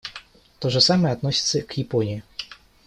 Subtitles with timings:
[0.59, 2.23] То же самое относится к Японии.